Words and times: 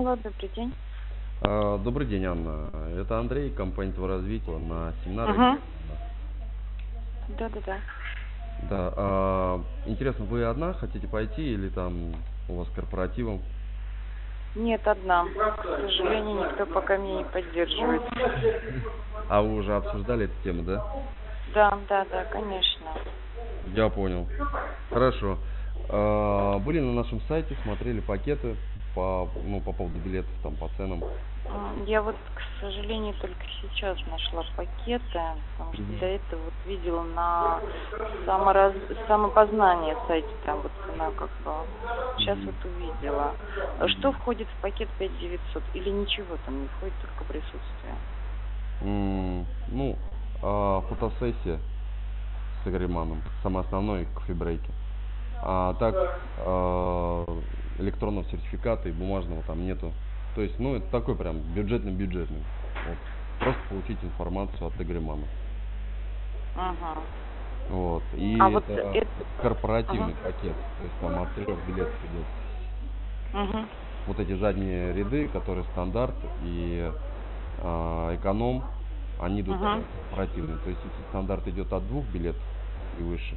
Алло, 0.00 0.16
добрый 0.16 0.50
день. 0.56 0.74
А, 1.42 1.76
Добрый 1.76 2.06
день, 2.06 2.24
Анна. 2.24 2.70
Это 2.96 3.18
Андрей, 3.18 3.50
компания 3.50 3.92
«Творазвитие» 3.92 4.56
на 4.58 4.94
семинаре. 5.04 5.32
Ага. 5.32 5.58
Да-да-да. 7.38 7.80
Да. 8.70 8.94
а, 8.96 9.60
Интересно, 9.84 10.24
вы 10.24 10.44
одна 10.44 10.72
хотите 10.72 11.06
пойти 11.06 11.52
или 11.52 11.68
там 11.68 12.14
у 12.48 12.54
вас 12.56 12.68
корпоративом? 12.74 13.42
Нет, 14.54 14.88
одна. 14.88 15.26
К 15.26 15.62
сожалению, 15.64 16.48
никто 16.48 16.64
пока 16.64 16.96
меня 16.96 17.18
не 17.18 17.24
поддерживает. 17.24 18.02
А 19.28 19.42
вы 19.42 19.56
уже 19.56 19.76
обсуждали 19.76 20.24
эту 20.24 20.42
тему, 20.42 20.62
да? 20.62 20.82
Да, 21.52 21.78
да, 21.90 22.06
да, 22.10 22.24
конечно. 22.24 22.86
Я 23.74 23.90
понял. 23.90 24.26
Хорошо. 24.88 25.36
А, 25.90 26.58
Были 26.60 26.80
на 26.80 26.94
нашем 26.94 27.20
сайте, 27.28 27.54
смотрели 27.64 28.00
пакеты 28.00 28.56
по, 28.94 29.30
ну, 29.44 29.60
по 29.60 29.72
поводу 29.72 29.98
билетов, 30.00 30.32
там, 30.42 30.56
по 30.56 30.68
ценам. 30.76 31.02
М, 31.46 31.84
Я 31.84 32.02
вот, 32.02 32.16
к 32.34 32.40
сожалению, 32.60 33.14
только 33.14 33.44
сейчас 33.60 33.98
нашла 34.06 34.44
пакеты, 34.56 35.20
потому 35.52 35.72
что 35.74 35.82
Мгм. 35.82 35.98
до 35.98 36.06
этого 36.06 36.44
вот 36.44 36.54
видела 36.64 37.02
на 37.02 37.62
самораз... 38.24 38.74
самопознание 39.08 39.96
сайте, 40.06 40.28
там 40.44 40.60
вот 40.60 40.72
цена 40.86 41.10
как 41.12 41.30
бы. 41.42 41.52
Сейчас 42.18 42.38
Мгм. 42.38 42.46
вот 42.46 42.64
увидела. 42.66 43.34
А 43.78 43.88
Что 43.88 44.12
входит 44.12 44.48
в 44.48 44.60
пакет 44.60 44.90
5900? 44.98 45.64
Или 45.74 45.90
ничего 45.90 46.36
там 46.44 46.62
не 46.62 46.68
входит, 46.68 46.94
только 46.98 47.24
присутствие? 47.24 47.96
М, 48.82 49.46
Ну, 49.68 49.96
а, 50.42 50.82
фотосессия 50.82 51.60
с 52.62 52.68
Игореманом, 52.68 53.22
самый 53.42 53.62
основной 53.62 54.04
кофе-брейки. 54.14 54.70
А 55.42 55.74
так, 55.74 55.94
а, 56.38 57.24
электронного 57.80 58.24
сертификата 58.26 58.88
и 58.88 58.92
бумажного 58.92 59.42
там 59.42 59.64
нету. 59.64 59.92
То 60.34 60.42
есть, 60.42 60.58
ну, 60.58 60.76
это 60.76 60.86
такой 60.90 61.16
прям 61.16 61.38
бюджетный-бюджетный. 61.54 62.42
Вот. 62.88 62.98
Просто 63.40 63.60
получить 63.68 63.98
информацию 64.02 64.66
от 64.66 64.80
Игоремана. 64.80 65.24
Ага. 66.56 67.00
Вот. 67.70 68.02
И 68.16 68.36
А 68.38 68.48
вот 68.48 68.68
это 68.68 68.90
это- 68.98 69.08
корпоративный 69.42 70.14
Ага. 70.22 70.32
пакет. 70.32 70.54
То 70.54 70.84
есть 70.84 70.94
там 71.00 71.22
от 71.22 71.34
трех 71.34 71.58
билетов 71.66 71.94
идет. 72.12 72.26
Угу. 73.32 73.64
Вот 74.06 74.20
эти 74.20 74.36
задние 74.36 74.92
ряды, 74.92 75.28
которые 75.28 75.64
стандарт 75.72 76.14
и 76.44 76.90
а, 77.62 78.14
эконом, 78.16 78.64
они 79.20 79.42
идут 79.42 79.56
Ага. 79.56 79.82
корпоративные. 80.08 80.56
То 80.58 80.70
есть 80.70 80.80
если 80.82 81.08
стандарт 81.10 81.46
идет 81.48 81.70
от 81.72 81.86
двух 81.86 82.06
билетов 82.06 82.42
и 82.98 83.02
выше, 83.02 83.36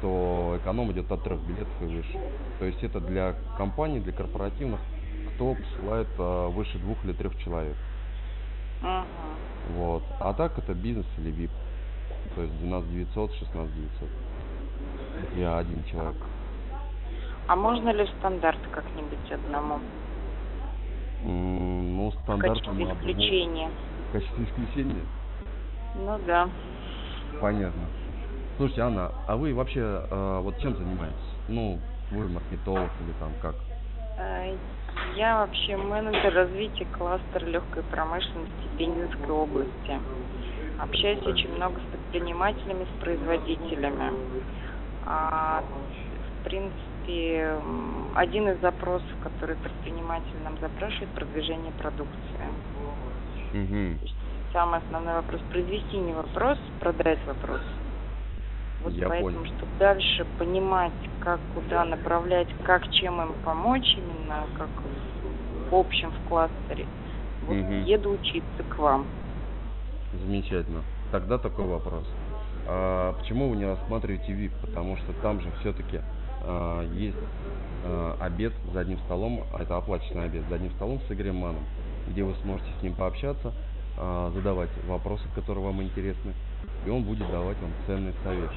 то 0.00 0.58
эконом 0.62 0.92
идет 0.92 1.10
от 1.10 1.22
трех 1.22 1.40
билетов 1.40 1.72
и 1.80 1.84
выше. 1.84 2.18
То 2.58 2.64
есть 2.66 2.82
это 2.82 3.00
для 3.00 3.34
компаний, 3.56 4.00
для 4.00 4.12
корпоративных, 4.12 4.80
кто 5.34 5.54
посылает 5.54 6.08
а, 6.18 6.48
выше 6.48 6.78
двух 6.78 7.02
или 7.04 7.12
трех 7.12 7.36
человек. 7.38 7.76
Угу. 8.82 9.78
Вот. 9.78 10.02
А 10.20 10.32
так 10.34 10.58
это 10.58 10.74
бизнес 10.74 11.06
или 11.18 11.32
VIP. 11.32 11.50
То 12.34 12.42
есть 12.42 12.58
12 12.58 12.90
900, 12.90 13.32
16 13.34 13.74
900. 13.74 14.08
Я 15.36 15.58
один 15.58 15.82
человек. 15.84 16.16
А 17.46 17.56
можно 17.56 17.90
ли 17.90 18.04
в 18.04 18.08
стандарт 18.18 18.58
как-нибудь 18.72 19.30
одному? 19.32 19.78
М, 21.24 21.96
Ну, 21.96 22.10
В 22.10 22.14
стандарт 22.22 22.54
качестве 22.58 22.72
мы 22.72 22.90
одному- 22.90 23.00
исключения. 23.10 23.70
В 24.08 24.12
качестве 24.12 24.44
исключения? 24.44 25.04
Ну 25.96 26.18
да. 26.26 26.48
Понятно. 27.40 27.82
Слушайте, 28.56 28.82
Анна, 28.82 29.12
а 29.26 29.36
вы 29.36 29.52
вообще 29.52 29.80
э, 29.80 30.40
вот 30.40 30.58
чем 30.60 30.76
занимаетесь? 30.76 31.16
Ну, 31.48 31.80
вы 32.12 32.28
маркетолог 32.28 32.90
или 33.00 33.12
там 33.18 33.32
как? 33.42 33.56
Э, 34.16 34.56
Я 35.16 35.38
вообще 35.38 35.76
менеджер 35.76 36.32
развития 36.32 36.84
кластера 36.84 37.44
легкой 37.46 37.82
промышленности 37.82 38.68
Пензенской 38.78 39.30
области. 39.30 40.00
Общаюсь 40.78 41.22
очень 41.26 41.52
много 41.54 41.80
с 41.80 41.90
предпринимателями, 41.90 42.84
с 42.84 43.00
производителями. 43.00 44.12
А, 45.06 45.62
в 45.62 46.44
принципе, 46.44 47.60
один 48.14 48.48
из 48.50 48.60
запросов, 48.60 49.08
который 49.20 49.56
предприниматель 49.56 50.38
нам 50.44 50.58
запрашивает, 50.60 51.10
продвижение 51.10 51.72
продукции. 51.72 52.40
Угу. 53.52 53.98
Самый 54.52 54.78
основной 54.78 55.14
вопрос 55.14 55.42
произвести 55.50 55.98
не 55.98 56.12
вопрос, 56.12 56.58
продать 56.78 57.18
вопрос. 57.26 57.60
Вот 58.84 58.92
Я 58.92 59.08
поэтому, 59.08 59.44
понял. 59.44 59.56
чтобы 59.56 59.72
дальше 59.78 60.26
понимать, 60.38 60.92
как 61.20 61.40
куда 61.54 61.84
направлять, 61.86 62.48
как 62.64 62.86
чем 62.92 63.20
им 63.22 63.32
помочь 63.42 63.96
именно, 63.96 64.44
как 64.58 64.68
в 65.70 65.74
общем 65.74 66.10
в 66.10 66.28
кластере, 66.28 66.86
вот 67.46 67.56
Мгм. 67.56 67.84
еду 67.84 68.10
учиться 68.10 68.62
к 68.68 68.78
вам. 68.78 69.06
Замечательно. 70.26 70.82
Тогда 71.10 71.38
такой 71.38 71.64
вопрос. 71.64 72.04
А 72.66 73.14
почему 73.14 73.48
вы 73.48 73.56
не 73.56 73.64
рассматриваете 73.64 74.32
VIP? 74.32 74.52
Потому 74.60 74.98
что 74.98 75.14
там 75.22 75.40
же 75.40 75.50
все-таки 75.60 76.00
есть 76.92 77.16
а, 77.84 78.16
обед 78.20 78.52
за 78.72 78.80
одним 78.80 78.98
столом, 79.00 79.44
а 79.52 79.62
это 79.62 79.76
оплаченный 79.76 80.24
обед 80.24 80.42
за 80.48 80.56
одним 80.56 80.72
столом 80.72 81.00
с 81.06 81.12
Игорем 81.12 81.36
Маном, 81.36 81.64
где 82.06 82.22
вы 82.22 82.34
сможете 82.42 82.68
с 82.78 82.82
ним 82.82 82.94
пообщаться, 82.94 83.48
а, 83.48 83.73
задавать 83.96 84.70
вопросы, 84.84 85.24
которые 85.34 85.64
вам 85.64 85.82
интересны, 85.82 86.34
и 86.84 86.90
он 86.90 87.04
будет 87.04 87.30
давать 87.30 87.60
вам 87.60 87.72
ценные 87.86 88.14
советы. 88.22 88.54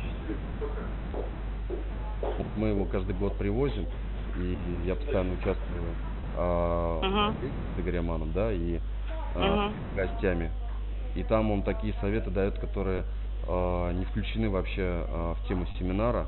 Вот 2.22 2.56
мы 2.56 2.70
его 2.70 2.86
каждый 2.86 3.16
год 3.16 3.38
привозим, 3.38 3.88
и 4.36 4.82
я 4.86 4.96
постоянно 4.96 5.34
участвую 5.34 5.96
а, 6.36 7.02
Мгм. 7.04 7.36
с 7.76 7.80
Игорем 7.80 8.06
Маном, 8.06 8.32
да, 8.34 8.52
и 8.54 8.80
а, 9.36 9.72
с 9.92 9.96
гостями. 9.96 10.52
И 11.16 11.24
там 11.24 11.52
он 11.52 11.64
такие 11.64 11.94
советы 12.00 12.30
дает, 12.30 12.60
которые 12.60 13.06
а, 13.48 13.92
не 13.92 14.06
включены 14.06 14.50
вообще 14.50 14.84
а, 14.84 15.36
в 15.36 15.48
тему 15.48 15.66
семинара, 15.80 16.28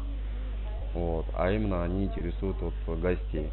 вот, 0.94 1.26
а 1.36 1.52
именно 1.52 1.84
они 1.84 2.06
интересуют 2.06 2.58
вот 2.62 3.00
гостей. 3.00 3.52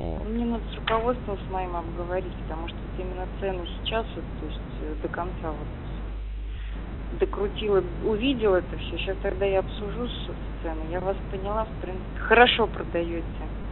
Вот. 0.00 0.24
Мне 0.28 0.44
надо 0.46 0.62
с 0.72 0.76
руководством 0.76 1.38
с 1.46 1.50
моим 1.50 1.76
обговорить, 1.76 2.32
потому 2.42 2.68
что 2.68 2.78
именно 2.98 3.26
цены 3.38 3.66
сейчас, 3.82 4.06
вот, 4.16 4.24
то 4.40 4.46
есть 4.46 4.60
э, 4.80 4.94
до 5.02 5.08
конца 5.08 5.50
вот 5.50 7.20
докрутила, 7.20 7.82
увидела 8.06 8.56
это 8.56 8.76
все. 8.78 8.96
Сейчас 8.98 9.16
тогда 9.22 9.44
я 9.44 9.58
обсужу 9.60 10.08
с 10.08 10.26
цены. 10.62 10.90
Я 10.90 11.00
вас 11.00 11.16
поняла, 11.30 11.64
в 11.64 11.80
принципе, 11.82 12.18
хорошо 12.20 12.66
продаете. 12.66 13.24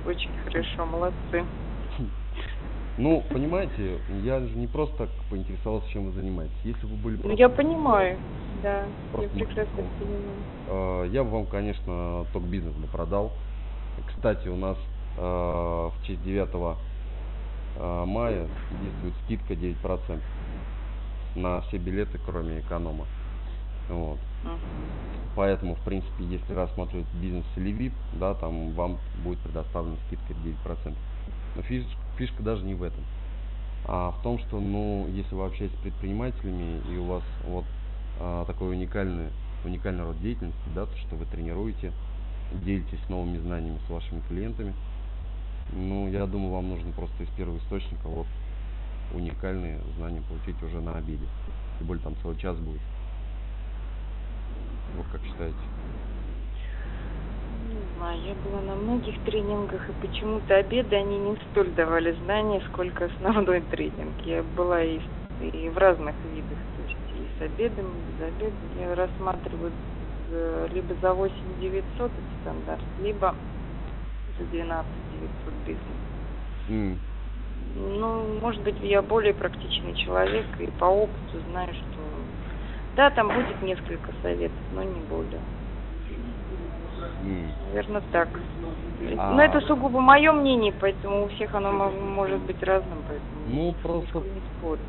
Очень 0.07 0.31
хорошо, 0.45 0.87
молодцы. 0.87 1.45
Ну, 2.99 3.23
понимаете, 3.31 3.99
я 4.25 4.41
же 4.41 4.49
не 4.57 4.67
просто 4.67 4.97
так 4.97 5.09
поинтересовался, 5.31 5.89
чем 5.91 6.07
вы 6.07 6.13
занимаетесь. 6.13 6.57
Если 6.65 6.85
вы 6.87 6.97
были 6.97 7.17
Ну, 7.17 7.23
просто, 7.23 7.39
я 7.41 7.49
понимаю, 7.49 8.19
да, 8.63 8.83
я 8.83 8.89
Просто 9.13 9.31
прекрасно 9.37 9.83
маркетолог. 9.83 9.93
понимаю. 9.99 11.05
э, 11.05 11.09
я 11.13 11.25
бы 11.25 11.31
вам, 11.31 11.47
конечно, 11.47 12.27
ток 12.33 12.43
бизнес 12.43 12.75
бы 12.75 12.89
продал. 12.89 13.31
Кстати, 14.09 14.49
у 14.49 14.57
нас 14.57 14.77
в 15.21 15.95
честь 16.03 16.23
9 16.23 16.49
э, 17.77 18.05
мая 18.07 18.49
действует 18.81 19.15
скидка 19.25 19.55
9% 19.55 20.21
на 21.35 21.61
все 21.63 21.79
билеты, 21.79 22.19
кроме 22.25 22.61
эконома. 22.61 23.07
Вот. 23.89 24.19
Мгм. 24.45 24.59
Поэтому, 25.35 25.75
в 25.77 25.81
принципе, 25.81 26.25
если 26.25 26.53
рассматривать 26.53 27.07
бизнес 27.15 27.45
или 27.57 27.73
VIP, 27.73 27.93
да, 28.15 28.35
там 28.35 28.73
вам 28.73 28.99
будет 29.23 29.39
предоставлена 29.41 29.97
скидка 30.07 30.35
9%. 30.35 30.97
Но 31.55 31.63
фиш- 31.63 31.97
фишка 32.17 32.43
даже 32.43 32.65
не 32.65 32.75
в 32.75 32.83
этом. 32.83 33.05
А 33.85 34.11
в 34.11 34.23
том, 34.23 34.39
что, 34.41 34.61
ну, 34.61 35.07
если 35.09 35.35
вы 35.35 35.47
общаетесь 35.47 35.77
с 35.77 35.81
предпринимателями 35.81 36.83
и 36.93 36.97
у 36.99 37.05
вас 37.05 37.23
вот 37.45 37.65
а, 38.21 38.45
такой 38.47 38.71
уникальный, 38.71 39.29
уникальный 39.65 40.05
род 40.05 40.21
деятельности, 40.21 40.59
да, 40.75 40.87
то, 40.87 40.97
что 40.99 41.17
вы 41.17 41.25
тренируете, 41.25 41.93
делитесь 42.53 43.01
новыми 43.09 43.39
знаниями 43.39 43.79
с 43.87 43.91
вашими 43.91 44.21
клиентами, 44.29 44.75
ну, 45.73 46.09
я 46.09 46.27
думаю, 46.27 46.53
вам 46.53 46.69
нужно 46.69 46.93
просто 46.93 47.23
из 47.23 47.29
первого 47.31 47.59
источника 47.59 48.09
вот 48.09 48.27
уникальные 49.15 49.81
знания 49.97 50.23
получить 50.29 50.63
уже 50.63 50.81
на 50.81 50.97
обеде. 50.97 51.27
Тем 51.79 51.87
более 51.87 52.03
там 52.03 52.15
целый 52.23 52.37
час 52.37 52.57
будет. 52.59 52.81
Вот 54.97 55.07
как 55.13 55.23
считаете? 55.25 55.59
Не 57.69 57.95
знаю, 57.97 58.21
я 58.23 58.35
была 58.35 58.61
на 58.63 58.75
многих 58.77 59.19
тренингах, 59.25 59.89
и 59.89 59.93
почему-то 59.95 60.57
обеды 60.57 60.97
они 60.97 61.19
не 61.19 61.37
столь 61.51 61.73
давали 61.75 62.13
знания, 62.25 62.63
сколько 62.73 63.07
основной 63.07 63.61
тренинг. 63.61 64.15
Я 64.25 64.43
была 64.43 64.83
и, 64.83 65.01
и 65.41 65.69
в 65.69 65.77
разных 65.77 66.15
видах, 66.25 66.59
то 66.77 66.83
есть 66.83 66.97
и 67.15 67.29
с 67.39 67.43
обедами, 67.43 67.99
и 67.99 68.13
без 68.13 68.21
обеда. 68.21 68.57
Я 68.77 68.95
рассматриваю 68.95 69.73
за- 70.29 70.67
либо 70.71 70.95
за 71.01 71.15
8 71.15 71.59
900 71.59 72.13
это 72.13 72.23
стандарт, 72.41 72.85
либо 72.97 73.37
за 74.39 74.45
12 74.47 74.89
900 75.11 75.55
бизнес. 75.67 75.97
М, 76.69 76.99
Ну, 77.75 78.41
может 78.41 78.63
быть, 78.63 78.77
я 78.81 79.03
более 79.03 79.35
практичный 79.35 79.95
человек 79.95 80.47
и 80.59 80.71
по 80.71 80.87
опыту 80.87 81.41
знаю, 81.51 81.73
что 81.75 82.01
да, 82.97 83.11
там 83.11 83.29
будет 83.29 83.61
несколько 83.63 84.13
советов, 84.23 84.59
но 84.73 84.83
не 84.83 85.01
более. 85.01 85.41
Наверное, 87.67 88.03
так. 88.13 88.41
А- 89.19 89.33
Но 89.35 89.43
это 89.43 89.61
сугубо 89.63 90.01
мое 90.01 90.33
мнение, 90.33 90.73
поэтому 90.73 91.27
у 91.27 91.29
всех 91.29 91.55
оно 91.55 91.73
мо- 91.73 91.91
может 91.91 92.41
быть 92.43 92.63
разным, 92.63 93.03
поэтому 93.07 93.41
Ну, 93.47 93.75
просто 93.83 94.19
не 94.21 94.41
спорю. 94.57 94.81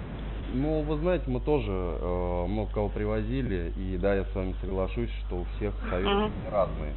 Ну, 0.51 0.81
вы 0.81 0.97
знаете, 0.97 1.25
мы 1.27 1.41
тоже 1.41 1.71
э, 1.71 2.45
много 2.47 2.71
кого 2.71 2.89
привозили, 2.89 3.71
и 3.75 3.97
да, 3.97 4.15
я 4.15 4.23
с 4.25 4.33
вами 4.33 4.55
соглашусь, 4.61 5.11
что 5.27 5.41
у 5.41 5.43
всех 5.55 5.75
советы 5.89 6.09
Мгм. 6.11 6.31
разные. 6.49 6.95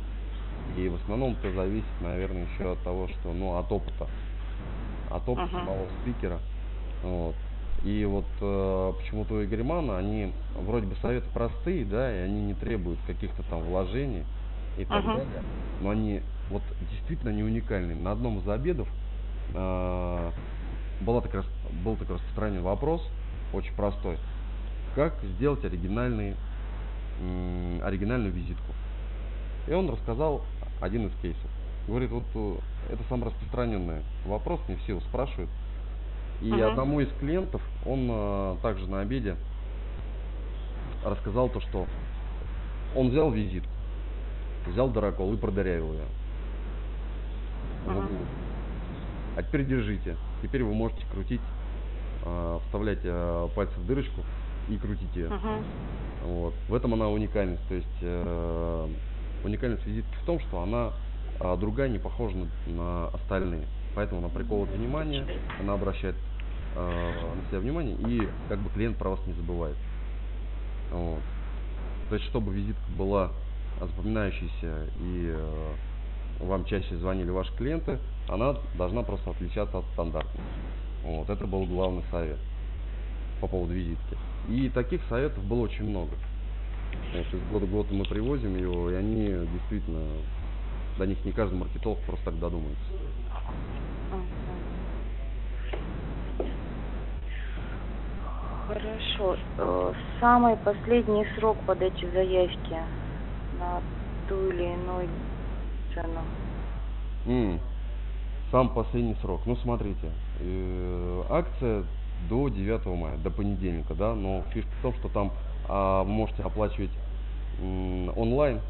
И 0.76 0.88
в 0.88 0.94
основном 0.94 1.32
это 1.34 1.52
зависит, 1.52 2.00
наверное, 2.00 2.46
еще 2.46 2.72
от 2.72 2.82
того, 2.82 3.08
что, 3.08 3.32
ну, 3.32 3.56
от 3.56 3.70
опыта. 3.70 4.08
От 5.10 5.28
опыта 5.28 5.48
Мгм. 5.48 5.60
самого 5.66 5.88
спикера. 6.00 6.40
Вот. 7.02 7.34
И 7.82 8.04
вот 8.04 8.24
э, 8.40 8.92
почему-то 8.98 9.34
у 9.34 9.44
Игоря 9.44 9.64
Мана, 9.64 9.98
они 9.98 10.32
вроде 10.54 10.86
бы 10.86 10.94
советы 11.02 11.28
простые, 11.34 11.84
да, 11.84 12.14
и 12.14 12.20
они 12.20 12.42
не 12.42 12.54
требуют 12.54 13.00
каких-то 13.06 13.42
там 13.44 13.60
вложений 13.62 14.24
и 14.78 14.84
так 14.84 15.04
Мгм. 15.04 15.16
далее. 15.18 15.42
Но 15.80 15.90
они 15.90 16.22
вот 16.48 16.62
действительно 16.90 17.30
не 17.30 17.42
уникальны. 17.42 17.94
На 17.94 18.12
одном 18.12 18.38
из 18.38 18.48
обедов 18.48 18.88
э, 19.52 20.30
была 21.00 21.20
так 21.20 21.34
рас- 21.34 21.46
был 21.84 21.96
такой 21.96 22.16
распространенный 22.16 22.62
вопрос, 22.62 23.06
очень 23.52 23.74
простой. 23.74 24.16
Как 24.94 25.14
сделать 25.22 25.64
оригинальный, 25.64 26.36
м, 27.20 27.80
оригинальную 27.82 28.32
визитку? 28.32 28.72
И 29.66 29.72
он 29.72 29.90
рассказал 29.90 30.42
один 30.82 31.06
из 31.06 31.12
кейсов. 31.22 31.50
Говорит, 31.86 32.10
вот 32.10 32.24
э, 32.34 32.54
это 32.92 33.02
самый 33.08 33.26
распространенный 33.26 34.02
вопрос, 34.26 34.60
мне 34.68 34.76
все 34.78 34.92
его 34.92 35.00
спрашивают. 35.00 35.48
И 36.42 36.50
Мгм. 36.50 36.62
одному 36.62 37.00
из 37.00 37.08
клиентов 37.20 37.62
он 37.86 38.08
э, 38.10 38.56
также 38.62 38.88
на 38.88 39.00
обеде 39.00 39.36
рассказал 41.04 41.48
то, 41.48 41.60
что 41.60 41.86
он 42.96 43.10
взял 43.10 43.30
визитку, 43.30 43.70
взял 44.66 44.90
дырокол 44.90 45.32
и 45.32 45.36
продырявил 45.36 45.92
ее. 45.92 46.04
углу. 47.86 48.18
А 49.36 49.42
теперь 49.42 49.64
держите. 49.64 50.16
Теперь 50.42 50.62
вы 50.62 50.74
можете 50.74 51.04
крутить, 51.12 51.40
э, 52.24 52.58
вставлять 52.64 53.00
э, 53.04 53.48
пальцы 53.54 53.78
в 53.78 53.86
дырочку 53.86 54.22
и 54.68 54.76
крутить 54.78 55.14
ее. 55.14 55.28
Мгм. 55.28 55.64
Вот. 56.24 56.54
В 56.68 56.74
этом 56.74 56.94
она 56.94 57.08
уникальность. 57.08 57.66
То 57.68 57.74
есть 57.74 59.11
уникальность 59.44 59.84
визитки 59.86 60.14
в 60.22 60.24
том, 60.24 60.40
что 60.40 60.62
она 60.62 60.92
э, 61.40 61.56
другая, 61.58 61.88
не 61.88 61.98
похожа 61.98 62.36
на, 62.36 62.46
на 62.66 63.06
остальные. 63.08 63.66
Поэтому 63.94 64.20
она 64.20 64.28
приковывает 64.28 64.74
внимание, 64.74 65.24
она 65.60 65.74
обращает 65.74 66.14
э, 66.76 67.12
на 67.34 67.48
себя 67.48 67.60
внимание 67.60 67.96
и 67.96 68.28
как 68.48 68.58
бы 68.60 68.70
клиент 68.70 68.96
про 68.96 69.10
вас 69.10 69.20
не 69.26 69.32
забывает. 69.34 69.76
Вот. 70.90 71.20
То 72.08 72.16
есть, 72.16 72.28
чтобы 72.28 72.52
визитка 72.52 72.90
была 72.96 73.30
запоминающейся 73.80 74.86
и 75.00 75.34
э, 75.34 75.74
вам 76.40 76.64
чаще 76.64 76.96
звонили 76.96 77.30
ваши 77.30 77.54
клиенты, 77.56 77.98
она 78.28 78.56
должна 78.76 79.02
просто 79.02 79.30
отличаться 79.30 79.78
от 79.78 79.84
стандартной. 79.92 80.42
Вот. 81.04 81.28
Это 81.28 81.46
был 81.46 81.64
главный 81.66 82.04
совет 82.10 82.38
по 83.40 83.48
поводу 83.48 83.72
визитки. 83.72 84.16
И 84.48 84.68
таких 84.68 85.02
советов 85.08 85.42
было 85.44 85.62
очень 85.62 85.88
много. 85.88 86.12
Вот, 87.14 87.26
из 87.32 87.42
года 87.50 87.66
в 87.66 87.70
год 87.70 87.90
мы 87.90 88.04
привозим 88.04 88.56
его, 88.56 88.90
и 88.90 88.94
они 88.94 89.26
действительно, 89.52 90.00
до 90.98 91.06
них 91.06 91.24
не 91.24 91.32
каждый 91.32 91.58
маркетолог 91.58 91.98
просто 92.00 92.26
так 92.26 92.38
додумается. 92.38 92.82
Хорошо. 98.66 99.36
Э, 99.58 99.92
Самый 100.20 100.56
последний 100.56 101.26
срок 101.36 101.58
подачи 101.66 102.06
заявки 102.12 102.76
на 103.58 103.80
ту 104.28 104.48
или 104.48 104.72
иную 104.72 105.08
цену. 105.94 106.20
М, 107.26 107.60
Сам 108.50 108.68
последний 108.68 109.16
срок. 109.22 109.42
Ну, 109.46 109.56
смотрите, 109.56 110.10
э, 110.40 111.22
акция 111.30 111.84
до 112.28 112.48
9 112.48 112.86
мая, 112.96 113.16
до 113.16 113.30
понедельника, 113.30 113.94
да, 113.94 114.14
но 114.14 114.42
фишка 114.52 114.70
в 114.78 114.82
том, 114.82 114.94
что 114.94 115.08
там 115.08 115.32
а, 115.68 116.04
можете 116.04 116.42
оплачивать 116.42 116.90
онлайн, 118.16 118.60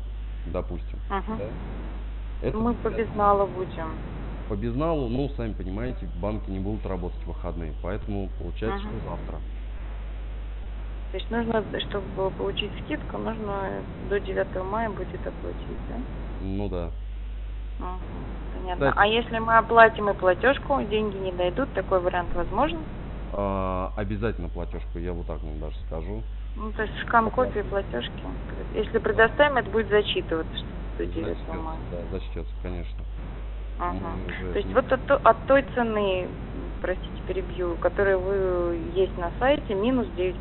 допустим. 0.47 0.99
Мгм. 1.09 1.39
да. 1.39 1.45
Это 2.43 2.59
Мы 2.59 2.75
по 2.75 2.91
безналу 2.91 3.47
будем. 3.47 3.89
по 4.49 4.57
безналу, 4.57 5.09
ну, 5.09 5.29
сами 5.37 5.53
понимаете, 5.53 6.09
банки 6.21 6.51
не 6.51 6.59
будут 6.59 6.85
работать 6.85 7.21
в 7.23 7.29
выходные, 7.29 7.73
поэтому 7.83 8.29
получается, 8.39 8.85
Мгм. 8.87 8.99
что 8.99 9.11
завтра. 9.11 9.39
То 11.13 11.19
есть 11.19 11.31
нужно, 11.31 11.63
чтобы 11.89 12.31
получить 12.33 12.73
скидку, 12.85 13.19
нужно 13.19 13.83
до 14.09 14.19
9 14.19 14.65
мая 14.65 14.89
будет 14.91 15.21
оплатить, 15.27 15.79
да? 15.89 15.97
Ну 16.43 16.69
да. 16.69 16.91
Понятно. 18.59 18.91
Кстати- 18.91 18.95
А 18.97 19.07
если 19.07 19.39
мы 19.39 19.59
оплатим 19.59 20.09
и 20.09 20.15
платежку, 20.15 20.81
деньги 20.83 21.17
не 21.17 21.33
дойдут, 21.33 21.73
такой 21.75 22.01
вариант 22.01 22.35
возможен? 22.35 22.79
А, 23.33 23.93
обязательно 23.97 24.49
платежку, 24.49 24.99
я 24.99 25.13
вот 25.13 25.27
так 25.27 25.43
вам 25.43 25.59
даже 25.61 25.77
скажу. 25.87 26.23
Ну, 26.57 26.71
то 26.73 26.83
есть 26.83 26.95
скан 27.07 27.31
копии 27.31 27.63
платежки. 27.63 28.13
Если 28.75 28.99
предоставим, 28.99 29.57
это 29.57 29.71
будет 29.71 29.89
зачитываться 29.89 30.55
что 30.57 30.67
до 30.99 31.07
9 31.07 31.27
Зачтется, 31.27 31.53
мая. 31.63 31.79
да, 31.91 31.99
зачтется, 32.11 32.53
конечно. 32.63 33.05
Ага. 33.79 33.97
Уже 34.29 34.53
То 34.53 34.59
есть 34.59 34.75
вот 34.75 34.93
от, 34.93 35.11
от 35.11 35.47
той 35.47 35.65
цены, 35.75 36.29
простите, 36.81 37.23
перебью, 37.27 37.77
которая 37.77 38.17
вы 38.17 38.79
есть 38.95 39.17
на 39.19 39.31
сайте, 39.39 39.75
минус 39.75 40.07
9%, 40.17 40.37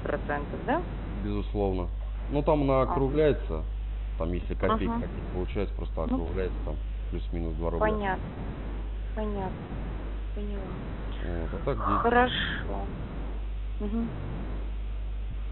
да? 0.67 0.81
Безусловно. 1.23 1.87
Ну 2.31 2.41
там 2.43 2.61
она 2.63 2.81
Ага. 2.81 2.91
округляется, 2.91 3.63
там 4.17 4.31
если 4.33 4.53
копейки 4.53 4.91
Ага. 4.91 5.01
хотите, 5.01 5.21
получается 5.33 5.75
просто 5.75 6.07
Ну, 6.09 6.23
округляется 6.23 6.57
там 6.65 6.75
плюс-минус 7.09 7.55
2 7.55 7.69
рубля. 7.71 7.87
Понятно. 7.87 8.25
Понятно. 9.15 9.51
Поняла. 10.35 10.61
Вот, 11.25 11.49
а 11.53 11.65
так 11.65 11.77
10. 11.87 12.01
Хорошо. 12.01 12.85
Мгм. 13.79 14.07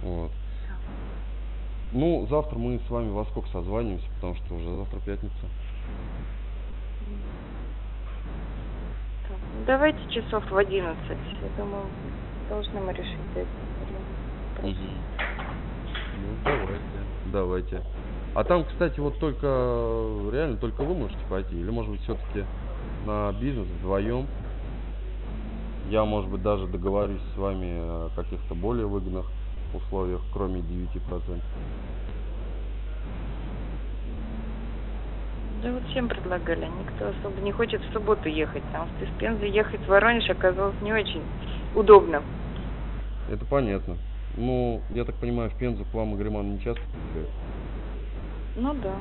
Вот. 0.03 0.31
Ну, 1.91 2.27
завтра 2.29 2.57
мы 2.59 2.79
с 2.87 2.89
вами 2.89 3.09
во 3.09 3.25
сколько 3.25 3.49
созванимся, 3.49 4.05
потому 4.15 4.35
что 4.35 4.55
уже 4.55 4.75
завтра 4.75 4.99
пятница. 4.99 5.33
Так, 9.27 9.37
Давайте 9.65 9.99
часов 10.11 10.49
в 10.51 10.55
11. 10.55 10.97
Я 11.09 11.63
думаю, 11.63 11.85
должны 12.47 12.79
мы 12.79 12.93
решить 12.93 13.17
это. 13.35 14.67
Мгм. 14.67 14.75
Ну, 16.17 16.35
давайте. 16.43 16.83
Давайте. 17.31 17.81
А 18.35 18.43
там, 18.43 18.65
кстати, 18.65 18.99
вот 18.99 19.17
только, 19.19 19.47
реально, 20.31 20.57
только 20.57 20.83
вы 20.83 20.93
можете 20.93 21.19
пойти? 21.27 21.59
Или, 21.59 21.71
может 21.71 21.91
быть, 21.91 22.01
все-таки 22.03 22.45
на 23.07 23.31
бизнес 23.33 23.67
вдвоем? 23.79 24.27
Я, 25.89 26.05
может 26.05 26.29
быть, 26.29 26.43
даже 26.43 26.67
договорюсь 26.67 27.21
с 27.33 27.37
вами 27.37 27.79
о 27.79 28.09
каких-то 28.15 28.53
более 28.53 28.85
выгодных 28.85 29.25
условиях, 29.75 30.21
кроме 30.33 30.61
9%. 30.61 31.41
Да 35.61 35.73
вот 35.73 35.83
всем 35.89 36.07
предлагали, 36.07 36.65
никто 36.65 37.09
особо 37.09 37.41
не 37.41 37.51
хочет 37.51 37.81
в 37.81 37.91
субботу 37.93 38.29
ехать, 38.29 38.63
потому 38.63 38.87
что 38.95 39.05
из 39.05 39.09
Пензы 39.19 39.45
ехать 39.45 39.81
в 39.81 39.87
Воронеж 39.87 40.29
оказалось 40.29 40.79
не 40.81 40.93
очень 40.93 41.21
удобно. 41.75 42.21
Это 43.29 43.45
понятно. 43.45 43.97
Ну, 44.37 44.81
я 44.91 45.03
так 45.03 45.15
понимаю, 45.15 45.49
в 45.49 45.55
Пензу 45.55 45.83
к 45.83 45.93
вам 45.93 46.15
Игроман 46.15 46.53
не 46.53 46.59
часто 46.61 46.81
приезжает? 46.81 47.29
Ну 48.55 48.73
да, 48.81 48.93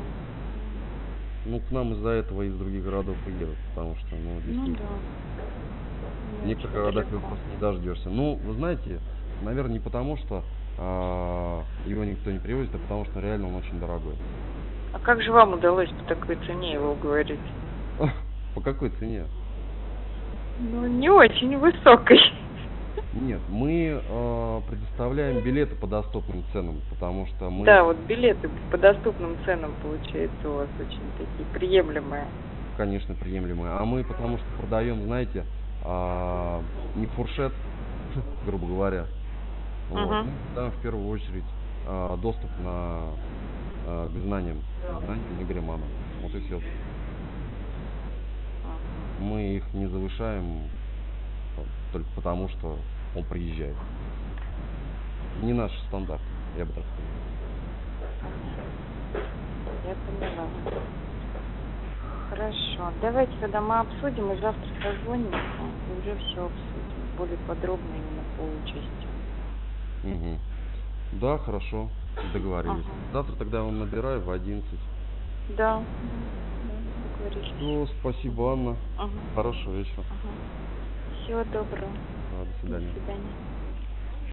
Ну, 1.46 1.60
к 1.60 1.70
нам 1.70 1.92
из-за 1.92 2.10
этого 2.10 2.42
из 2.42 2.54
других 2.56 2.82
городов 2.84 3.16
и 3.26 3.30
едут, 3.30 3.56
потому 3.70 3.94
что, 3.96 4.16
ну, 4.16 4.34
ну 4.34 4.40
действительно. 4.40 4.78
да. 4.78 4.84
В 6.40 6.42
Не 6.42 6.48
некоторых 6.50 6.74
городах 6.74 7.08
далеко. 7.08 7.26
просто 7.26 7.44
не 7.54 7.60
дождешься. 7.60 8.10
Ну, 8.10 8.34
вы 8.44 8.52
знаете, 8.54 8.98
наверное, 9.42 9.74
не 9.74 9.80
потому, 9.80 10.16
что 10.18 10.42
а, 10.78 11.62
его 11.86 12.04
никто 12.04 12.30
не 12.30 12.38
привозит, 12.38 12.74
а 12.74 12.78
потому 12.78 13.04
что 13.06 13.20
реально 13.20 13.48
он 13.48 13.56
очень 13.56 13.78
дорогой. 13.80 14.14
А 14.92 14.98
как 14.98 15.22
же 15.22 15.32
вам 15.32 15.54
удалось 15.54 15.90
по 15.90 16.04
такой 16.14 16.36
цене 16.46 16.72
его 16.72 16.92
уговорить? 16.92 17.40
По 18.54 18.60
какой 18.60 18.88
цене? 18.90 19.24
Ну, 20.58 20.86
не 20.86 21.10
очень 21.10 21.56
высокой. 21.58 22.18
Нет, 23.12 23.40
мы 23.48 24.00
э, 24.02 24.60
предоставляем 24.68 25.42
билеты 25.42 25.74
по 25.76 25.86
доступным 25.86 26.44
ценам, 26.52 26.80
потому 26.90 27.26
что 27.26 27.50
мы, 27.50 27.64
Да, 27.64 27.84
вот 27.84 27.96
билеты 28.08 28.50
по 28.70 28.78
доступным 28.78 29.36
ценам, 29.44 29.72
получается, 29.82 30.48
у 30.48 30.54
вас 30.54 30.68
очень 30.78 31.00
такие 31.16 31.48
приемлемые. 31.54 32.24
конечно, 32.76 33.14
приемлемые, 33.14 33.72
а 33.72 33.84
мы 33.84 34.04
потому 34.04 34.38
что 34.38 34.46
продаем, 34.58 35.02
знаете, 35.04 35.44
а, 35.84 36.60
не 36.96 37.06
фуршет, 37.06 37.52
грубо 38.46 38.66
говоря, 38.66 39.06
вот, 39.90 40.00
Мгм. 40.00 40.26
мы 40.26 40.32
продаем 40.52 40.72
в 40.72 40.82
первую 40.82 41.08
очередь 41.08 41.44
а, 41.86 42.16
доступ 42.16 42.50
на 42.58 43.14
а, 43.86 44.08
к 44.08 44.18
знаниям, 44.18 44.62
знаниям 45.04 45.42
Игоря. 45.42 45.62
Вот 45.62 46.34
и 46.34 46.40
все. 46.40 46.60
Мы 49.20 49.56
их 49.56 49.64
не 49.72 49.86
завышаем 49.86 50.68
а, 51.56 51.62
только 51.92 52.08
потому, 52.14 52.48
что 52.50 52.78
он 53.16 53.24
приезжает. 53.24 53.76
Не 55.42 55.52
наш 55.52 55.72
стандарт, 55.88 56.20
я 56.56 56.64
бы 56.64 56.72
так 56.72 56.84
сказал. 56.84 57.18
Я 59.86 59.94
поняла. 59.94 60.48
Хорошо. 62.28 62.92
Давайте 63.00 63.32
тогда 63.40 63.60
мы 63.60 63.78
обсудим 63.78 64.32
и 64.32 64.40
завтра 64.40 64.68
созвонимся 64.82 65.38
и 65.38 66.00
уже 66.00 66.16
все 66.16 66.44
обсудим. 66.44 67.16
Более 67.16 67.38
подробно 67.46 67.94
именно 67.94 68.22
по 68.36 68.42
участию. 68.42 69.17
Мгм. 70.02 70.38
Да, 71.12 71.38
хорошо, 71.38 71.88
договорились. 72.34 72.84
Ага. 72.84 73.12
Завтра 73.12 73.36
тогда 73.36 73.58
я 73.58 73.64
вам 73.64 73.78
набираю 73.78 74.20
в 74.20 74.30
11. 74.30 74.64
Да. 75.56 75.82
Договорились. 77.18 77.90
Спасибо, 78.00 78.52
Анна. 78.52 78.76
Ага. 78.98 79.12
Хорошего 79.34 79.74
вечера. 79.74 80.04
Ага. 80.10 80.34
Всего 81.24 81.44
доброго. 81.44 81.92
Да, 82.30 82.44
до 82.44 82.46
До 82.46 82.58
свидания. 82.60 82.92
свидания. 82.92 83.47